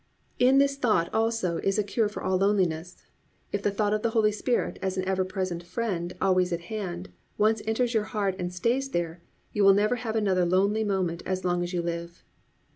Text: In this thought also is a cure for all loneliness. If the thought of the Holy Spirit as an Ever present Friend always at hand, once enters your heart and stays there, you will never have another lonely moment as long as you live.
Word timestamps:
In 0.39 0.57
this 0.57 0.77
thought 0.77 1.13
also 1.13 1.57
is 1.57 1.77
a 1.77 1.83
cure 1.83 2.09
for 2.09 2.23
all 2.23 2.39
loneliness. 2.39 2.97
If 3.51 3.61
the 3.61 3.69
thought 3.69 3.93
of 3.93 4.01
the 4.01 4.09
Holy 4.17 4.31
Spirit 4.31 4.79
as 4.81 4.97
an 4.97 5.05
Ever 5.05 5.23
present 5.23 5.61
Friend 5.61 6.11
always 6.19 6.51
at 6.51 6.61
hand, 6.73 7.09
once 7.37 7.61
enters 7.67 7.93
your 7.93 8.05
heart 8.05 8.35
and 8.39 8.51
stays 8.51 8.89
there, 8.89 9.21
you 9.53 9.63
will 9.63 9.75
never 9.75 9.97
have 9.97 10.15
another 10.15 10.43
lonely 10.43 10.83
moment 10.83 11.21
as 11.27 11.45
long 11.45 11.61
as 11.61 11.71
you 11.71 11.83
live. 11.83 12.23